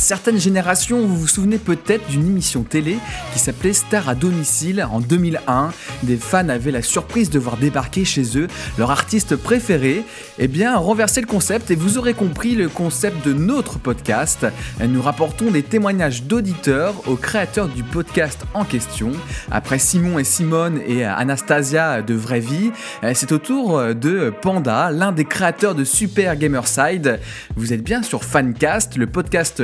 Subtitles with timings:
[0.00, 2.96] certaine génération, vous vous souvenez peut-être d'une émission télé
[3.32, 5.72] qui s'appelait Star à domicile en 2001.
[6.02, 8.48] Des fans avaient la surprise de voir débarquer chez eux
[8.78, 10.04] leur artiste préféré.
[10.38, 14.46] Eh bien, renversez le concept et vous aurez compris le concept de notre podcast.
[14.80, 19.12] Nous rapportons des témoignages d'auditeurs aux créateurs du podcast en question.
[19.50, 22.72] Après Simon et Simone et Anastasia de Vraie Vie,
[23.14, 27.20] c'est au tour de Panda, l'un des créateurs de Super Gamerside.
[27.56, 29.60] Vous êtes bien sur Fancast, le podcast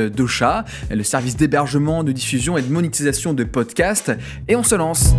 [0.91, 4.13] le service d'hébergement, de diffusion et de monétisation de podcasts.
[4.49, 5.15] Et on se lance.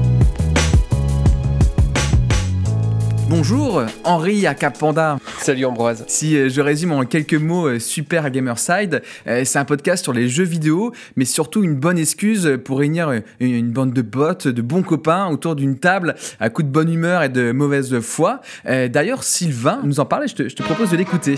[3.29, 5.17] Bonjour, Henri Acapanda.
[5.39, 6.05] Salut Ambroise.
[6.07, 10.13] Si euh, je résume en quelques mots euh, Super Gamerside, euh, c'est un podcast sur
[10.13, 13.11] les jeux vidéo, mais surtout une bonne excuse pour réunir
[13.41, 17.21] une bande de bots, de bons copains autour d'une table à coup de bonne humeur
[17.21, 18.39] et de mauvaise foi.
[18.65, 21.35] D'ailleurs, Sylvain nous en parlait, je te, je te propose de l'écouter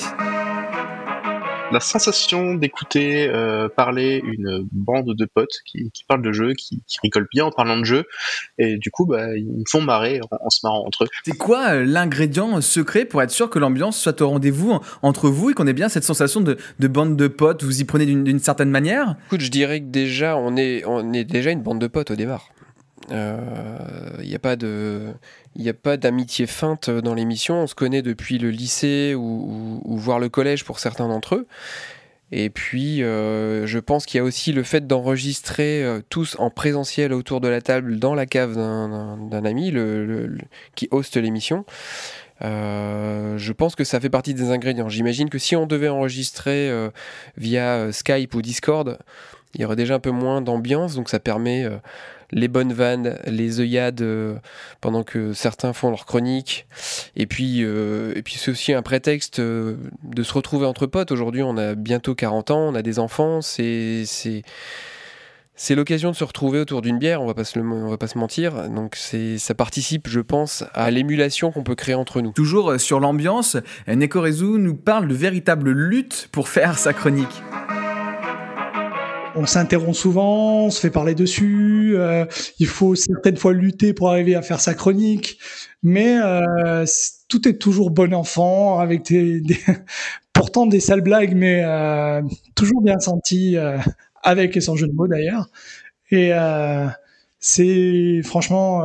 [1.72, 6.84] la sensation d'écouter euh, parler une bande de potes qui, qui parlent de jeux, qui,
[6.88, 8.06] qui, rigolent bien en parlant de jeux,
[8.58, 11.08] et du coup, bah, ils me font marrer en, se marrant entre eux.
[11.24, 15.52] C'est quoi euh, l'ingrédient secret pour être sûr que l'ambiance soit au rendez-vous entre vous
[15.52, 17.64] et qu'on ait bien cette sensation de, de bande de potes?
[17.64, 19.16] Vous y prenez d'une certaine manière?
[19.28, 22.16] Écoute, je dirais que déjà, on est, on est déjà une bande de potes au
[22.16, 22.50] départ.
[23.10, 25.14] Il euh, n'y a pas de,
[25.56, 27.56] il a pas d'amitié feinte dans l'émission.
[27.56, 31.48] On se connaît depuis le lycée ou, ou, voire le collège pour certains d'entre eux.
[32.32, 36.52] Et puis, euh, je pense qu'il y a aussi le fait d'enregistrer euh, tous en
[36.52, 39.74] présentiel autour de la table dans la cave d'un ami
[40.76, 41.66] qui hoste l'émission.
[42.42, 44.90] je pense que ça fait partie des ingrédients.
[44.90, 46.72] J'imagine que si on devait enregistrer
[47.36, 49.00] via Skype ou Discord,
[49.56, 51.68] il y aurait déjà un peu moins d'ambiance, donc ça permet
[52.32, 54.36] les bonnes vannes, les œillades euh,
[54.82, 56.68] pendant que certains font leur chronique.
[57.16, 61.12] Et puis, euh, et puis c'est aussi un prétexte euh, de se retrouver entre potes.
[61.12, 64.04] Aujourd'hui, on a bientôt 40 ans, on a des enfants, c'est
[65.62, 68.08] c'est l'occasion de se retrouver autour d'une bière, on va pas se on va pas
[68.08, 68.70] se mentir.
[68.70, 72.32] Donc ça participe, je pense, à l'émulation qu'on peut créer entre nous.
[72.32, 73.58] Toujours sur l'ambiance,
[73.88, 74.26] Neko
[74.58, 77.44] nous parle de véritable lutte pour faire sa chronique
[79.36, 81.94] on s'interrompt souvent, on se fait parler dessus.
[81.96, 82.26] Euh,
[82.60, 85.40] il faut certaines fois lutter pour arriver à faire sa chronique,
[85.84, 86.86] mais euh,
[87.28, 89.42] tout est toujours bon enfant avec des,
[90.34, 92.22] pourtant des sales blagues, mais euh,
[92.56, 93.56] toujours bien senti
[94.24, 95.50] avec et sans jeu de mots d'ailleurs.
[96.12, 96.32] Et
[97.40, 98.84] c'est franchement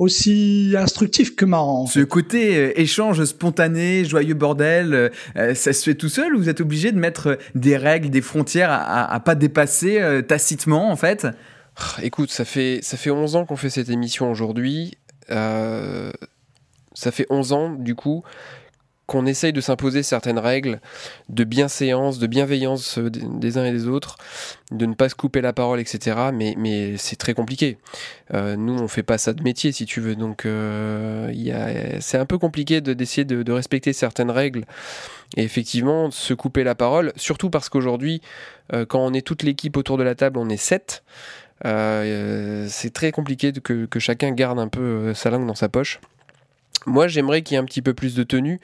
[0.00, 1.86] aussi instructif que marrant.
[1.86, 6.48] Ce côté euh, échange spontané, joyeux bordel, euh, ça se fait tout seul ou vous
[6.48, 10.96] êtes obligé de mettre des règles, des frontières à, à pas dépasser euh, tacitement en
[10.96, 11.26] fait?
[11.76, 14.96] Ah, Écoute, ça fait, ça fait 11 ans qu'on fait cette émission aujourd'hui.
[15.28, 18.24] ça fait 11 ans du coup
[19.10, 20.80] qu'on essaye de s'imposer certaines règles
[21.28, 24.14] de bienséance, de bienveillance euh, des uns et des autres,
[24.70, 26.30] de ne pas se couper la parole, etc.
[26.32, 27.76] Mais, c'est très compliqué.
[28.34, 30.14] Euh, nous, on fait pas ça de métier, si tu veux.
[30.14, 31.28] Donc, euh,
[32.00, 34.64] c'est un peu compliqué d'essayer de, respecter certaines règles.
[35.36, 38.22] Et effectivement, se couper la parole, surtout parce qu'aujourd'hui,
[38.88, 41.02] quand on est toute l'équipe autour de la table, on est sept.
[41.64, 45.98] c'est très compliqué que, chacun garde un peu sa langue dans sa poche.
[46.86, 48.60] Moi, j'aimerais qu'il y ait un petit peu plus de tenue,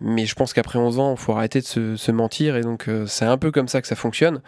[0.00, 3.06] mais je pense qu'après 11 ans, il faut arrêter de se, mentir, et donc euh,
[3.06, 4.40] c'est un peu comme ça que ça fonctionne.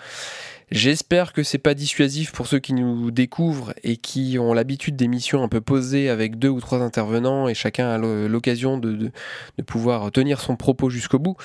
[0.70, 5.42] J'espère que c'est pas dissuasif pour ceux qui nous découvrent et qui ont l'habitude d'émissions
[5.42, 10.10] un peu posées avec deux ou trois intervenants et chacun a l'occasion de, de, pouvoir
[10.10, 11.36] tenir son propos jusqu'au bout.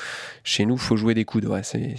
[0.46, 1.46] Chez nous, faut jouer des coudes.
[1.46, 1.98] Ouais, c'est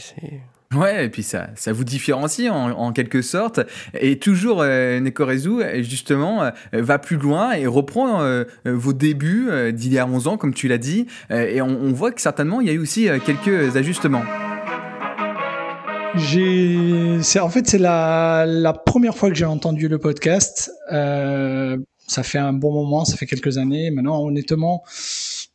[0.74, 3.60] Ouais, et puis ça, ça vous différencie en, quelque sorte.
[3.98, 9.72] Et toujours, euh, Nekorezu, justement, euh, va plus loin et reprend euh, vos débuts euh,
[9.72, 11.06] d'il y a 11 ans, comme tu l'as dit.
[11.30, 14.24] et on, voit que certainement, il y a eu aussi quelques ajustements.
[16.16, 20.70] J'ai, c'est en fait c'est la, la première fois que j'ai entendu le podcast.
[20.90, 23.90] ça fait un bon moment, ça fait quelques années.
[23.90, 24.82] Maintenant, honnêtement,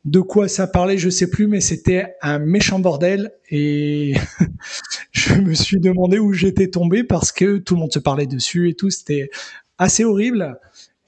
[0.05, 4.15] de quoi ça parlait, je sais plus, mais c'était un méchant bordel et
[5.11, 8.69] je me suis demandé où j'étais tombé parce que tout le monde se parlait dessus
[8.69, 9.29] et tout, c'était
[9.77, 10.59] assez horrible.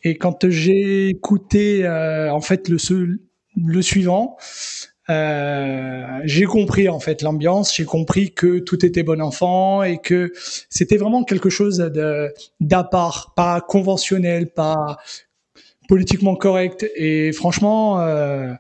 [0.04, 2.78] Et quand j'ai écouté euh, en fait le,
[3.58, 4.38] le suivant,
[5.10, 10.32] euh, j'ai compris en fait l'ambiance, j'ai compris que tout était bon enfant et que
[10.70, 14.98] c'était vraiment quelque chose de d'à part, pas conventionnel, pas
[15.88, 16.86] politiquement correct.
[16.96, 18.54] Et franchement, euh,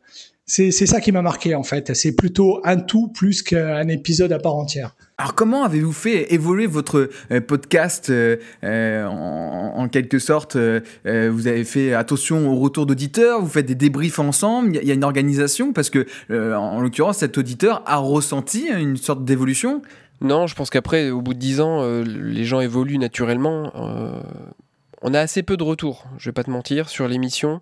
[0.47, 1.95] c'est ça qui m'a marqué en fait.
[1.95, 4.95] C'est plutôt un tout plus qu'un épisode à part entière.
[5.17, 11.63] Alors comment avez-vous fait évoluer votre euh, podcast euh, euh, en, quelque sorte Vous avez
[11.63, 15.73] fait attention au retour d'auditeurs, vous faites des débriefs ensemble, il y, a une organisation
[15.73, 19.81] parce que en l'occurrence cet auditeur a ressenti une sorte d'évolution?
[20.21, 23.71] Non, je pense qu'après, au bout de 10 ans, les gens évoluent naturellement.
[25.05, 27.59] On a assez peu de retours, je vais pas te mentir, sur l'émission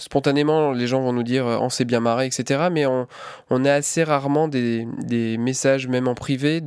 [0.00, 2.68] spontanément, les gens vont nous dire on s'est bien marré, etc.
[2.72, 3.06] Mais on,
[3.64, 4.86] a assez rarement des,
[5.38, 6.62] messages, même en privé,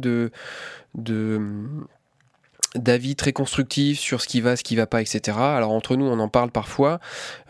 [2.76, 5.38] d'avis très constructifs sur ce qui va, ce qui va pas, etc.
[5.38, 7.00] Alors entre nous, on en parle parfois,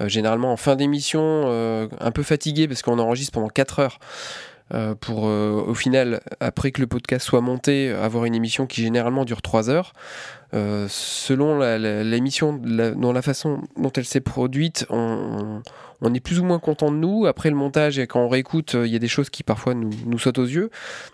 [0.01, 3.99] euh, généralement en fin d'émission, euh, un peu fatigué parce qu'on enregistre pendant 4 heures.
[4.73, 9.25] Euh, pour au final, après que le podcast soit monté, avoir une émission qui généralement
[9.25, 9.93] dure 3 heures.
[10.53, 11.59] Euh, selon
[12.03, 15.61] l'émission, la, dans la façon dont elle s'est produite, on,
[16.13, 17.25] est plus ou moins content de nous.
[17.25, 19.73] Après le montage et quand on réécoute, euh, il y a des choses qui parfois
[19.73, 20.69] nous, sautent aux yeux.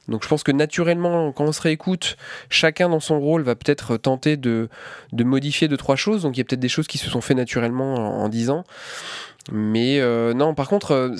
[0.08, 2.18] Donc je pense que naturellement, quand on se réécoute,
[2.50, 4.68] chacun dans son rôle va peut-être tenter de,
[5.14, 6.24] modifier deux, trois choses.
[6.24, 8.64] Donc il y a peut-être des choses qui se sont fait naturellement en, dix ans.
[9.52, 11.14] Mais euh, non, par contre,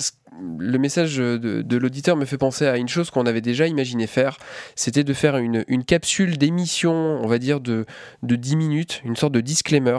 [0.58, 4.38] le message de, l'auditeur me fait penser à une chose qu'on avait déjà imaginé faire,
[4.74, 7.86] c'était de faire une, capsule d'émission, on va dire de,
[8.22, 9.98] de 10 minutes, une sorte de disclaimer,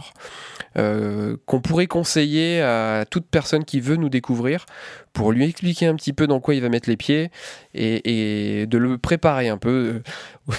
[0.77, 4.65] euh, qu'on pourrait conseiller à toute personne qui veut nous découvrir
[5.11, 7.29] pour lui expliquer un petit peu dans quoi il va mettre les pieds
[7.73, 10.01] et, de le préparer un peu.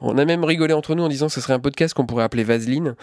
[0.00, 2.24] On a même rigolé entre nous en disant que ce serait un podcast qu'on pourrait
[2.24, 2.94] appeler Vaseline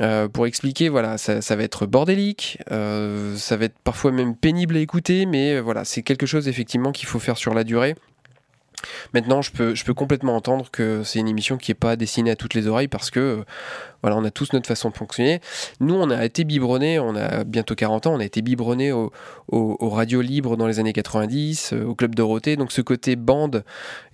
[0.00, 4.76] euh, pour expliquer, voilà, ça, va être bordélique, euh, ça va être parfois même pénible
[4.76, 7.94] à écouter, mais voilà, c'est quelque chose effectivement qu'il faut faire sur la durée.
[9.14, 12.54] Maintenant, je peux, complètement entendre que c'est une émission qui n'est pas destinée à toutes
[12.54, 13.44] les oreilles parce que euh,
[14.02, 15.40] voilà, on a tous notre façon de fonctionner.
[15.80, 19.12] Nous, on a été biberonnés, on a bientôt 40 ans, on a été biberonnés au,
[19.48, 23.64] au, radio libre dans les années 90, euh, au Club Dorothée, donc ce côté bande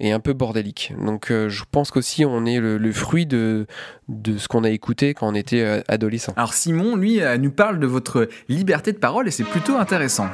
[0.00, 0.92] est un peu bordélique.
[1.00, 3.66] Donc euh, je pense qu'aussi on est le, le, fruit de,
[4.08, 6.32] de ce qu'on a écouté quand on était adolescent.
[6.36, 10.28] Alors Simon, lui, nous parle de votre liberté de parole et c'est plutôt intéressant.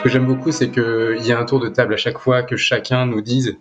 [0.00, 2.42] Ce que j'aime beaucoup, c'est qu'il y a un tour de table à chaque fois
[2.42, 3.58] que chacun nous dise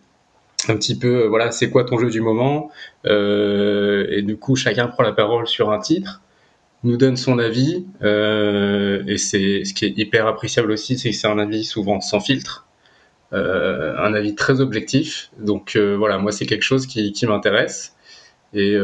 [0.70, 2.72] un petit peu, euh, voilà, c'est quoi ton jeu du moment
[3.06, 6.22] euh, Et du coup, chacun prend la parole sur un titre,
[6.86, 11.16] nous donne son avis, euh, et c'est ce qui est hyper appréciable aussi, c'est que
[11.18, 12.68] c'est un avis souvent sans filtre,
[13.34, 15.32] un avis très objectif.
[15.40, 17.98] Donc voilà, moi c'est quelque chose qui, m'intéresse.
[18.54, 18.78] Et,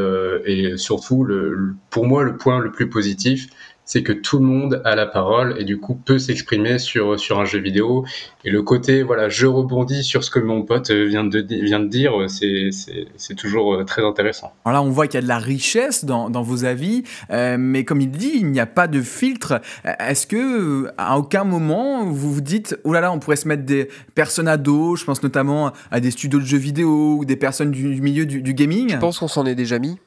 [0.45, 3.47] et, surtout, le, pour moi, le point le plus positif,
[3.85, 7.39] c'est que tout le monde a la parole et du coup peut s'exprimer sur, sur
[7.39, 8.03] un jeu vidéo.
[8.43, 11.87] Et le côté, voilà, je rebondis sur ce que mon pote vient de, vient de
[11.87, 14.53] dire, c'est toujours euh, très intéressant.
[14.65, 17.57] Alors là, on voit qu'il y a de la richesse dans, dans vos avis, euh,
[17.59, 19.61] mais comme il dit, il n'y a pas de filtre.
[19.99, 23.63] Est-ce que à aucun moment vous vous dites, oh là là, on pourrait se mettre
[23.63, 27.35] des personnes à dos, je pense notamment à des studios de jeux vidéo ou des
[27.35, 28.89] personnes du, milieu du, du gaming?
[28.89, 29.97] Je pense qu'on s'en est déjà mis.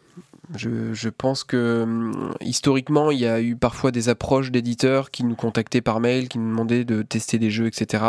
[0.55, 5.37] Je, pense que hum, historiquement, il y a eu parfois des approches d'éditeurs qui nous
[5.37, 8.05] contactaient par mail, qui nous demandaient de tester des jeux, etc.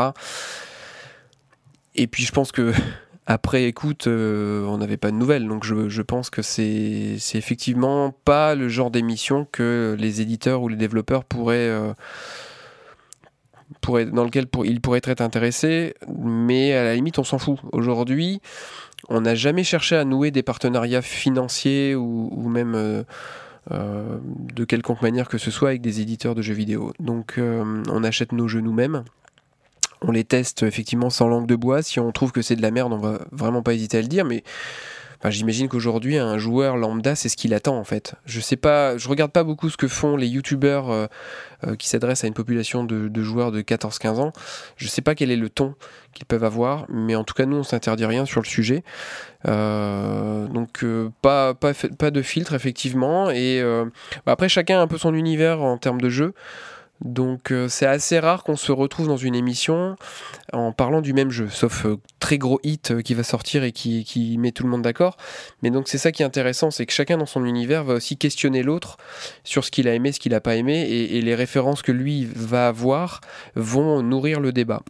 [1.96, 2.72] Et puis je pense que
[3.26, 5.48] après écoute, euh, on n'avait pas de nouvelles.
[5.48, 10.78] Donc je, pense que c'est effectivement pas le genre d'émission que les éditeurs ou les
[10.78, 11.94] développeurs pourraient, euh,
[14.12, 15.96] dans lequel ils pourraient être intéressés.
[16.08, 17.60] Mais à la limite, on s'en fout.
[17.72, 18.42] Aujourd'hui,
[19.08, 23.04] on n'a jamais cherché à nouer des partenariats financiers ou, même euh,
[23.72, 24.18] euh,
[24.54, 26.94] de quelconque manière que ce soit avec des éditeurs de jeux vidéo.
[27.00, 29.04] Donc euh, on achète nos jeux nous-mêmes.
[30.02, 31.82] On les teste effectivement sans langue de bois.
[31.82, 34.08] Si on trouve que c'est de la merde, on va vraiment pas hésiter à le
[34.08, 34.26] dire.
[34.26, 34.44] Mais
[35.26, 38.16] J'imagine qu'aujourd'hui, un joueur lambda, c'est ce qu'il attend en fait.
[38.26, 41.08] Je sais pas, je regarde pas beaucoup ce que font les youtubeurs euh,
[41.68, 44.34] euh, qui s'adressent à une population de, joueurs de 14-15 ans.
[44.78, 45.76] Je sais pas quel est le ton
[46.14, 48.84] qu'ils peuvent avoir, mais en tout cas, nous, on s'interdit rien sur le sujet.
[49.46, 50.86] Euh, donc,
[51.22, 53.30] pas, pas, de filtre, effectivement.
[53.30, 53.62] Et
[54.26, 56.34] après, chacun a un peu son univers en termes de jeu.
[57.02, 59.96] Donc euh, c'est assez rare qu'on se retrouve dans une émission
[60.52, 63.72] en parlant du même jeu, sauf euh, très gros hit euh, qui va sortir et
[63.72, 65.16] qui, met tout le monde d'accord.
[65.62, 68.18] Mais donc c'est ça qui est intéressant, c'est que chacun dans son univers va aussi
[68.18, 68.98] questionner l'autre
[69.46, 72.28] sur ce qu'il a aimé, ce qu'il n'a pas aimé, et, les références que lui
[72.36, 73.22] va avoir
[73.56, 74.82] vont nourrir le débat.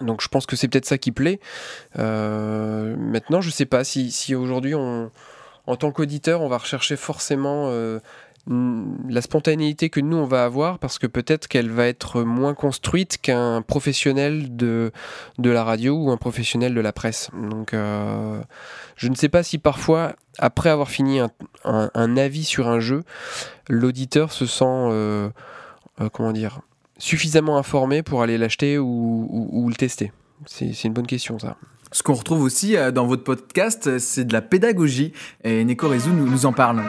[0.00, 1.38] Donc je pense que c'est peut-être ça qui plaît.
[1.96, 5.10] maintenant, je sais pas si, si aujourd'hui on
[5.66, 7.70] en tant qu'auditeur, on va rechercher forcément
[8.50, 13.18] la spontanéité que nous on va avoir parce que peut-être qu'elle va être moins construite
[13.18, 14.90] qu'un professionnel de,
[15.38, 17.30] de la radio ou un professionnel de la presse.
[17.32, 18.40] Donc euh,
[18.96, 21.20] je ne sais pas si parfois, après avoir fini
[21.64, 23.04] un, avis sur un jeu,
[23.68, 25.30] l'auditeur se sent euh,
[26.00, 26.60] euh, comment dire
[26.98, 30.12] suffisamment informé pour aller l'acheter ou, le tester.
[30.46, 31.56] C'est une bonne question ça.
[31.92, 36.28] Ce qu'on retrouve aussi dans votre podcast, c'est de la pédagogie et Neko Rezu nous,
[36.28, 36.82] nous en parle.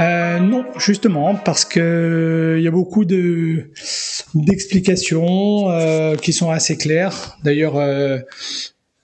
[0.00, 3.70] Euh, non, justement, parce que il y a beaucoup de
[4.34, 7.36] d'explications euh, qui sont assez claires.
[7.44, 8.18] D'ailleurs, euh,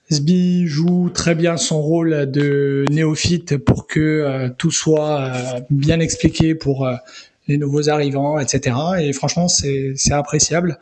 [0.09, 5.99] Sbi joue très bien son rôle de néophyte pour que euh, tout soit euh, bien
[5.99, 6.95] expliqué pour euh,
[7.47, 8.75] les nouveaux arrivants, etc.
[8.99, 10.79] Et franchement, c'est appréciable.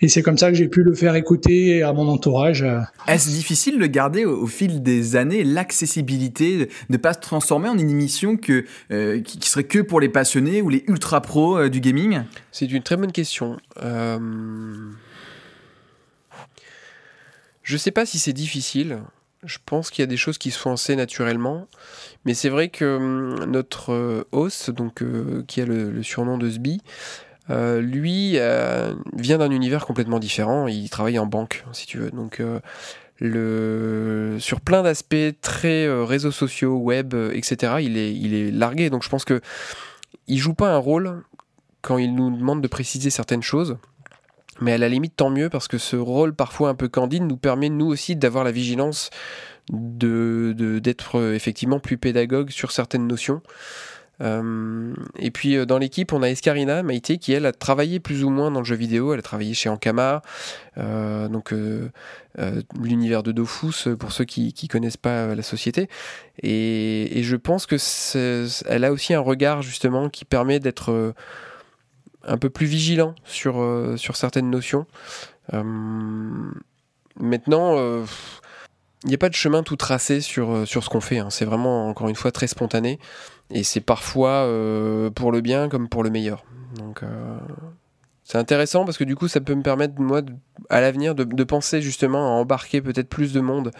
[0.00, 2.64] Et c'est comme ça que j'ai pu le faire écouter à mon entourage.
[3.06, 7.68] Est-ce difficile de garder au, au fil des années l'accessibilité, de ne pas se transformer
[7.68, 11.20] en une émission que, euh, qui, qui serait que pour les passionnés ou les ultra
[11.20, 12.22] pros euh, du gaming?
[12.50, 13.56] C'est une très bonne question.
[13.82, 14.18] Euh...
[17.62, 18.98] Je sais pas si c'est difficile.
[19.42, 21.66] Je pense qu'il y a des choses qui se font assez naturellement.
[22.24, 26.36] Mais c'est vrai que hum, notre euh, host, donc, euh, qui a le, le surnom
[26.36, 26.82] de Sbi,
[27.50, 30.66] euh, lui euh, vient d'un univers complètement différent.
[30.66, 32.10] Il travaille en banque, si tu veux.
[32.10, 32.40] Donc,
[33.22, 38.90] euh, sur plein d'aspects très réseaux sociaux, web, etc., il est, largué.
[38.90, 39.40] Donc, je pense que
[40.26, 41.22] il joue pas un rôle
[41.82, 43.76] quand il nous demande de préciser certaines choses.
[44.60, 47.36] Mais à la limite, tant mieux, parce que ce rôle parfois un peu candide nous
[47.36, 49.10] permet, nous aussi, d'avoir la vigilance
[49.72, 53.42] d'être effectivement plus pédagogue sur certaines notions.
[54.20, 58.24] Euh, et puis euh, dans l'équipe, on a Escarina Maïté qui elle a travaillé plus
[58.24, 59.12] ou moins dans le jeu vidéo.
[59.12, 60.22] Elle a travaillé chez Ankama,
[60.78, 61.54] euh, donc
[62.80, 65.88] l'univers de Dofus pour ceux qui qui connaissent pas la société.
[66.42, 67.76] Et, et je pense que
[68.68, 71.14] elle a aussi un regard justement qui permet d'être
[72.26, 73.54] un peu plus vigilant sur
[73.96, 74.86] sur certaines notions.
[77.20, 78.04] Maintenant.
[79.04, 81.18] Il n'y a pas de chemin tout tracé sur, euh, sur ce qu'on fait.
[81.18, 81.28] hein.
[81.30, 82.98] C'est vraiment, encore une fois, très spontané.
[83.50, 86.44] Et c'est parfois euh, pour le bien comme pour le meilleur.
[86.78, 87.36] Donc, euh,
[88.24, 90.22] c'est intéressant parce que du coup, ça peut me permettre, moi,
[90.70, 93.70] à l'avenir, de, de penser justement à embarquer peut-être plus de monde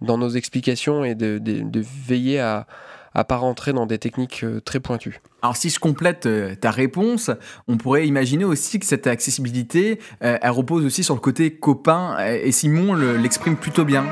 [0.00, 2.66] dans nos explications et de, de- veiller à
[3.14, 5.20] à pas rentrer dans des techniques très pointues.
[5.42, 6.26] Alors si je complète
[6.62, 7.30] ta réponse,
[7.68, 12.50] on pourrait imaginer aussi que cette accessibilité, elle repose aussi sur le côté copain, et
[12.52, 14.06] Simon le- l'exprime plutôt bien.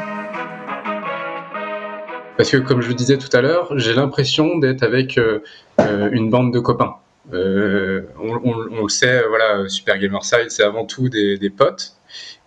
[2.36, 5.40] Parce que, comme je le disais tout à l'heure, j'ai l'impression d'être avec euh,
[5.80, 6.94] euh, une bande de copains.
[7.34, 11.92] Euh, on, on- on le sait, voilà, Super Gamerside, c'est avant tout des, des potes.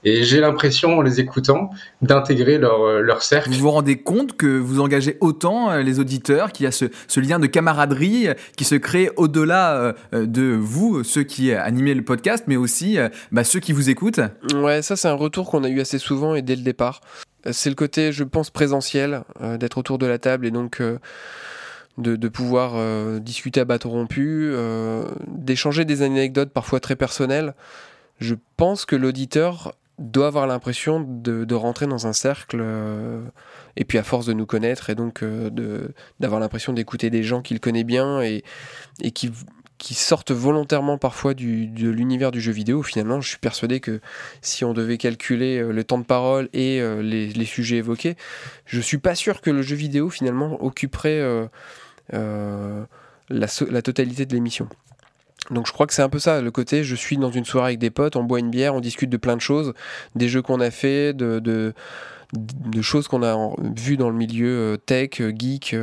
[0.04, 1.70] Et j'ai l'impression, en les écoutant,
[2.02, 3.52] d'intégrer leur, leur cercle.
[3.52, 7.20] Vous vous rendez compte que vous engagez autant les auditeurs, qu'il y a ce, ce
[7.22, 12.58] lien de camaraderie qui se crée au-delà de vous, ceux qui animez le podcast, mais
[12.58, 12.98] aussi
[13.32, 14.20] bah, ceux qui vous écoutent?
[14.54, 17.00] Ouais, ça c'est un retour qu'on a eu assez souvent et dès le départ.
[17.52, 21.00] C'est le côté, je pense, présentiel, euh, d'être autour de la table et donc euh,
[21.98, 24.54] de, pouvoir euh, discuter à bâton rompu,
[25.28, 27.54] d'échanger des anecdotes parfois très personnelles.
[28.20, 32.64] Je pense que l'auditeur doit avoir l'impression de, rentrer dans un cercle
[33.76, 35.24] et puis à force de nous connaître et donc
[36.20, 38.44] d'avoir l'impression d'écouter des gens qu'il connaît bien et
[39.14, 39.32] qui
[39.77, 42.84] qui sortent volontairement parfois du, de l'univers du jeu vidéo.
[42.84, 44.00] Finalement, je suis persuadé que
[44.42, 48.15] si on devait calculer euh, le temps de parole et euh, les, les sujets évoqués,
[48.65, 51.20] je suis pas sûr que le jeu vidéo finalement occuperait
[52.13, 52.86] euh,
[53.30, 54.70] la, la totalité de l'émission.
[55.51, 57.72] Donc je crois que c'est un peu ça, le côté je suis dans une soirée
[57.72, 59.74] avec des potes, on boit une bière, on discute de plein de choses,
[60.15, 65.22] des jeux qu'on a fait, de, de, choses qu'on a vues dans le milieu tech,
[65.38, 65.75] geek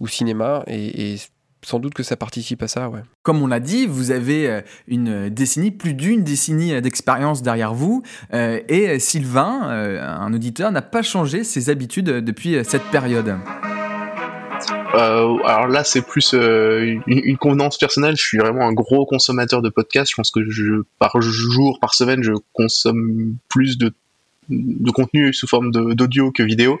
[0.00, 1.16] ou cinéma, et
[1.64, 3.00] sans doute que ça participe à ça, ouais.
[3.22, 7.74] Comme on l'a dit, vous avez euh, une décennie, plus d'une décennie euh, d'expérience derrière
[7.74, 13.36] vous, euh, et Sylvain, euh, un auditeur, n'a pas changé ses habitudes depuis cette période.
[14.94, 18.16] Euh, alors là, c'est plus euh, une, une convenance personnelle.
[18.16, 20.10] Je suis vraiment un gros consommateur de podcasts.
[20.10, 23.92] Je pense que je, par jour, par semaine, je consomme plus de,
[24.48, 26.80] de contenu sous forme d'audio que vidéo.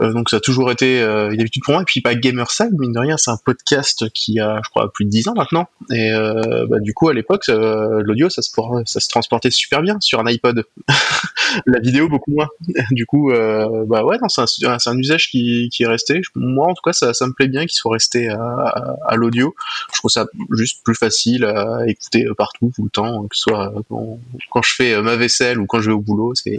[0.00, 1.82] Euh, donc ça a toujours été euh, une habitude pour moi.
[1.82, 5.04] Et puis pas Gamerside, mine de rien, c'est un podcast qui a, je crois, plus
[5.04, 5.68] de 10 ans maintenant.
[5.92, 8.50] Et euh, bah, du coup, à l'époque, l'audio, ça se,
[8.84, 10.64] ça se transportait super bien sur un iPod.
[11.66, 12.48] La vidéo, beaucoup moins.
[12.90, 13.32] Du coup,
[13.86, 16.20] bah ouais, c'est un, un usage qui, qui est resté.
[16.34, 19.54] Moi, en tout cas, ça, ça me plaît bien qu'il soit resté à l'audio.
[19.92, 23.72] Je trouve ça juste plus facile à écouter partout, tout le temps, que ce soit
[23.88, 26.34] quand, quand je fais ma vaisselle ou quand je vais au boulot.
[26.34, 26.58] C'est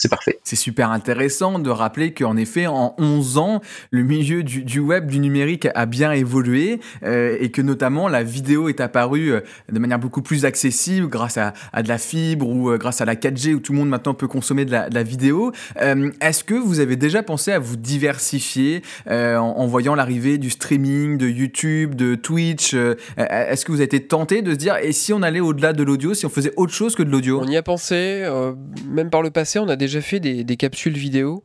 [0.00, 0.38] c'est parfait.
[0.44, 5.06] C'est super intéressant de rappeler qu'en effet, en 11 ans, le milieu du, du web,
[5.06, 9.40] du numérique a bien évolué euh, et que notamment la vidéo est apparue euh,
[9.70, 13.04] de manière beaucoup plus accessible grâce à, à de la fibre ou euh, grâce à
[13.04, 15.52] la 4G où tout le monde maintenant peut consommer de la, de la vidéo.
[15.82, 18.80] Euh, Est-ce que vous avez déjà pensé à vous diversifier
[19.10, 23.78] euh, en, en voyant l'arrivée du streaming, de YouTube, de Twitch euh, Est-ce que vous
[23.78, 26.30] avez été tenté de se dire et si on allait au-delà de l'audio, si on
[26.30, 27.38] faisait autre chose que de l'audio?
[27.42, 28.54] On y a pensé, euh,
[28.88, 31.42] même par le passé, on a déjà fait des, capsules vidéo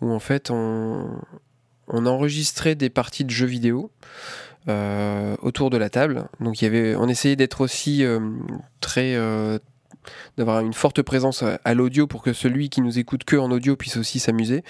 [0.00, 1.10] où en fait on,
[1.88, 3.90] on enregistrait des parties de jeux vidéo.
[5.42, 6.28] autour de la table.
[6.40, 8.04] Donc il y avait, on essayait d'être aussi
[8.80, 9.16] très
[10.36, 13.76] d'avoir une forte présence à, l'audio pour que celui qui nous écoute que en audio
[13.76, 14.64] puisse aussi s'amuser.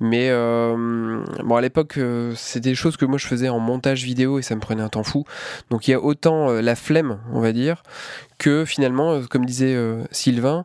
[0.00, 4.02] Mais euh, bon, à l'époque, euh, c'est des choses que moi je faisais en montage
[4.02, 5.24] vidéo et ça me prenait un temps fou.
[5.70, 7.82] Donc il y a autant euh, la flemme, on va dire,
[8.38, 9.76] que finalement, comme disait
[10.10, 10.64] Sylvain,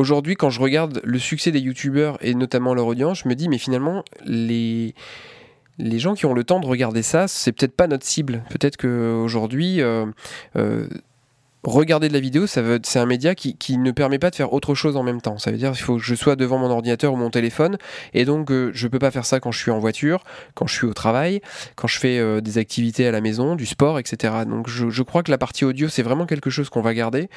[0.00, 3.48] aujourd'hui, quand je regarde le succès des youtubeurs et notamment leur audience, je me dis,
[3.48, 4.94] mais finalement, les
[5.78, 8.44] les gens qui ont le temps de regarder ça, c'est peut-être pas notre cible.
[8.50, 10.06] Peut-être qu'aujourd'hui, euh,
[11.64, 14.52] regarder de la vidéo, ça veut, c'est un média qui, ne permet pas de faire
[14.52, 15.38] autre chose en même temps.
[15.38, 17.78] Ça veut dire qu'il faut que je sois devant mon ordinateur ou mon téléphone,
[18.14, 20.24] et donc euh, je peux pas faire ça quand je suis en voiture,
[20.54, 21.40] quand je suis au travail,
[21.76, 24.34] quand je fais euh, des activités à la maison, du sport, etc.
[24.46, 27.28] Donc je, je crois que la partie audio, c'est vraiment quelque chose qu'on va garder.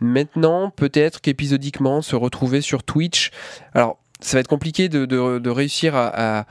[0.00, 3.30] Maintenant, peut-être qu'épisodiquement, se retrouver sur Twitch.
[3.74, 6.46] Alors, ça va être compliqué de, réussir à,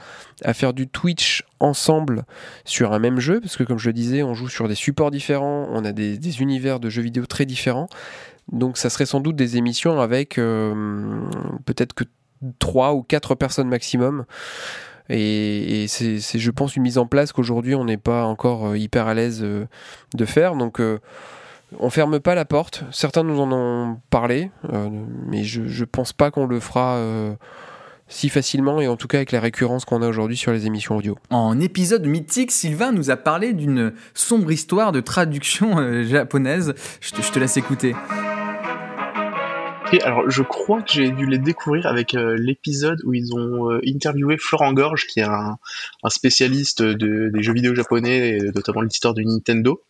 [0.54, 2.26] faire du Twitch ensemble
[2.64, 5.12] sur un même jeu, parce que comme je le disais, on joue sur des supports
[5.12, 7.88] différents, on a des, univers de jeux vidéo très différents.
[8.52, 11.22] Donc ça serait sans doute des émissions avec euh,
[11.66, 12.04] peut-être que
[12.60, 14.26] 3 ou 4 personnes maximum.
[15.10, 19.08] Et, c'est, je pense, une mise en place qu'aujourd'hui on n'est pas encore euh, hyper
[19.08, 19.66] à l'aise euh,
[20.14, 20.56] de faire.
[20.56, 20.80] Donc
[21.80, 22.84] on ferme pas la porte.
[22.92, 24.90] Certains nous en ont parlé, euh,
[25.28, 27.34] mais je, ne pense pas qu'on le fera euh,
[28.08, 30.98] si facilement et en tout cas avec la récurrence qu'on a aujourd'hui sur les émissions
[30.98, 31.18] audio.
[31.30, 36.74] En épisode mythique, Sylvain nous a parlé d'une sombre histoire de traduction euh, japonaise.
[37.02, 37.96] Je te, laisse écouter.
[40.04, 44.74] alors, je crois que j'ai dû les découvrir avec l'épisode où ils ont interviewé Florent
[44.74, 45.58] Gorge, qui est un,
[46.10, 49.82] spécialiste des jeux vidéo japonais, et notamment l'éditeur de Nintendo.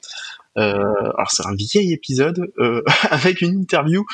[0.57, 0.71] Euh,
[1.17, 4.05] alors c'est un vieil épisode euh, avec une interview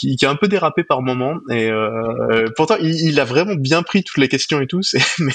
[0.00, 1.34] qui, qui, a un peu dérapé par moment.
[1.50, 4.80] Et euh, pourtant il, il, a vraiment bien pris toutes les questions et tout
[5.18, 5.32] mais,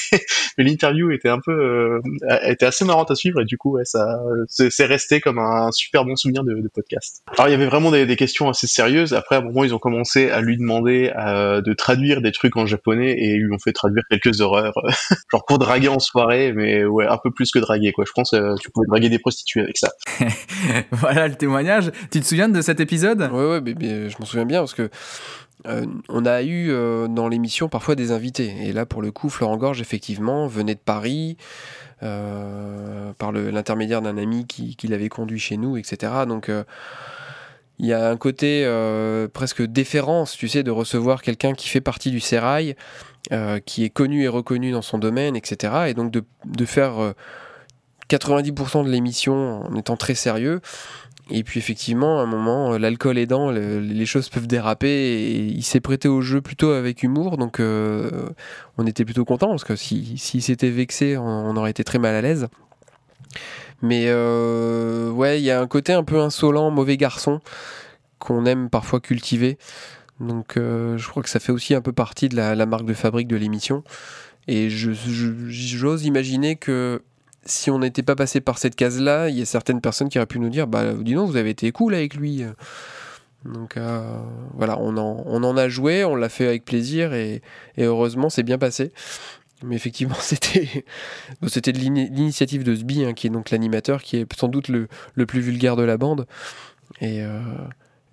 [0.58, 2.00] mais l'interview était un peu euh,
[2.44, 6.06] était assez marrante à suivre et du coup ouais, ça c'est resté comme un super
[6.06, 7.22] bon souvenir de, de podcast.
[7.28, 9.14] Alors il y avait vraiment des, des, questions assez sérieuses.
[9.14, 12.58] Après à un moment ils ont commencé à lui demander euh, de traduire des trucs
[12.58, 14.74] en japonais et ils lui ont fait traduire quelques horreurs.
[15.32, 18.06] Genre pour draguer en soirée mais ouais un peu plus que draguer quoi.
[18.08, 19.92] Je pense euh, tu pouvais draguer des prostituées avec ça.
[20.92, 21.92] Voilà le témoignage.
[22.12, 23.22] Tu te souviens de cet épisode?
[23.32, 24.90] Ouais, ouais, je m'en souviens bien parce que
[25.68, 28.54] euh, on a eu euh, dans l'émission parfois des invités.
[28.64, 31.38] Et là, pour le coup, Florent Gorge, effectivement, venait de Paris
[32.04, 36.12] euh, par l'intermédiaire d'un ami qui, l'avait conduit chez nous, etc.
[36.28, 36.52] Donc
[37.80, 38.70] il y a un côté
[39.34, 42.76] presque déférence, tu sais, de recevoir quelqu'un qui fait partie du sérail,
[43.66, 45.86] qui est connu et reconnu dans son domaine, etc.
[45.88, 47.14] Et donc de faire
[48.10, 50.62] 90% de l'émission en étant très sérieux.
[51.32, 55.64] Et puis effectivement, à un moment, euh, l'alcool aidant, les choses peuvent déraper et il
[55.64, 57.38] s'est prêté au jeu plutôt avec humour.
[57.38, 58.30] Donc euh,
[58.78, 62.14] on était plutôt content parce que s'il si, s'était vexé, on, aurait été très mal
[62.14, 62.48] à l'aise.
[63.82, 67.42] Mais euh, ouais, il y a un côté un peu insolent, mauvais garçon
[68.20, 69.58] qu'on aime parfois cultiver.
[70.20, 73.28] Donc je crois que ça fait aussi un peu partie de la, marque de fabrique
[73.28, 73.84] de l'émission.
[74.48, 77.02] Et j'ose imaginer que
[77.46, 80.26] si on n'était pas passé par cette case-là, il y a certaines personnes qui auraient
[80.26, 82.44] pu nous dire Bah, dis donc, vous avez été cool avec lui.
[83.46, 84.18] Donc euh,
[84.54, 87.42] voilà, on en, on en, a joué, on l'a fait avec plaisir et,
[87.78, 88.92] et heureusement, c'est bien passé.
[89.64, 90.86] Mais effectivement, c'était
[91.48, 95.26] c'était l'initiative de Sbi, hein, qui est donc l'animateur, qui est sans doute le, le,
[95.26, 96.26] plus vulgaire de la bande.
[97.02, 97.40] Et, euh,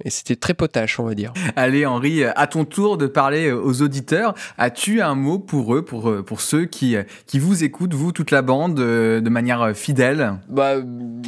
[0.05, 1.33] et c'était très potache, on va dire.
[1.57, 4.35] Allez, Henri, à ton tour de parler aux auditeurs.
[4.59, 8.43] As-tu un mot pour eux, pour, pour ceux qui, qui vous écoutent, vous, toute la
[8.43, 10.35] bande, euh, de manière fidèle?
[10.49, 10.75] Bah,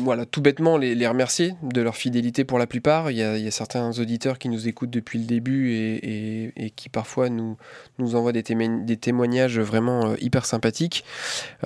[0.03, 3.11] voilà, tout bêtement, les, les, remercier de leur fidélité pour la plupart.
[3.11, 5.95] Il y, a, il y, a, certains auditeurs qui nous écoutent depuis le début et,
[5.95, 7.57] et, et qui parfois nous,
[7.99, 11.05] nous envoient des, des témoignages vraiment euh, hyper sympathiques.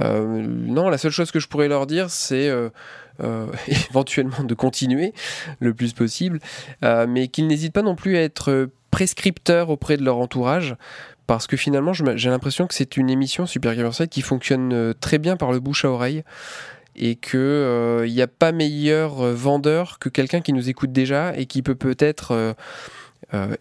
[0.00, 2.70] Euh, non, la seule chose que je pourrais leur dire, c'est euh, euh,
[3.90, 5.12] éventuellement de continuer
[5.60, 6.40] le plus possible,
[6.84, 10.76] euh, mais qu'ils n'hésitent pas non plus à être prescripteurs auprès de leur entourage,
[11.26, 15.18] parce que finalement j'ai l'impression que c'est une émission Super Gamer qui fonctionne euh, très
[15.18, 16.22] bien par le bouche à oreille
[16.96, 21.46] et que il n'y a pas meilleur vendeur que quelqu'un qui nous écoute déjà et
[21.46, 22.56] qui peut peut-être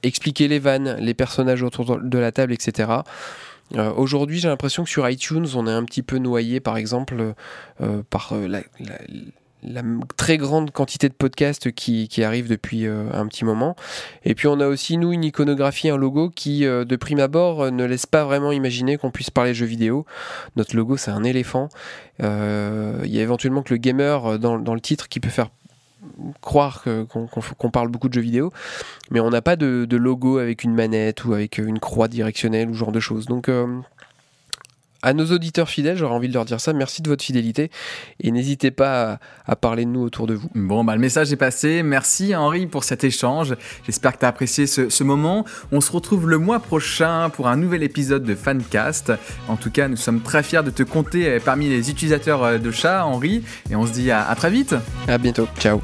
[0.01, 2.89] expliquer les vannes, les personnages autour de la table, etc.
[3.95, 7.35] Aujourd'hui, j'ai l'impression que sur iTunes, on est un petit peu noyé, par exemple,
[8.09, 8.63] par la
[10.15, 13.75] très grande quantité de podcasts qui, qui arrivent depuis euh, un petit moment.
[14.23, 17.61] Et puis on a aussi, nous, une iconographie, un logo qui, euh, de prime abord,
[17.63, 20.05] euh, ne laisse pas vraiment imaginer qu'on puisse parler jeux vidéo.
[20.55, 21.69] Notre logo, c'est un éléphant.
[22.19, 25.49] Il y a éventuellement que le gamer dans, dans le titre qui peut faire
[26.41, 28.51] croire qu'on parle beaucoup de jeux vidéo,
[29.11, 32.69] mais on n'a pas de, de, logo avec une manette ou avec une croix directionnelle
[32.69, 33.25] ou ce genre de choses.
[33.25, 33.51] Donc
[35.01, 36.73] à nos auditeurs fidèles, j'aurais envie de leur dire ça.
[36.73, 37.69] Merci de votre fidélité
[38.21, 40.49] et n'hésitez pas à, parler de nous autour de vous.
[40.55, 41.83] Bon, bah, le message est passé.
[41.83, 43.55] Merci Henri pour cet échange.
[43.85, 45.45] J'espère que tu as apprécié ce, moment.
[45.71, 49.13] On se retrouve le mois prochain pour un nouvel épisode de Fancast.
[49.47, 53.05] En tout cas, nous sommes très fiers de te compter parmi les utilisateurs de chat,
[53.05, 53.43] Henri.
[53.69, 54.75] Et on se dit à, à très vite.
[55.07, 55.47] À bientôt.
[55.59, 55.81] Ciao.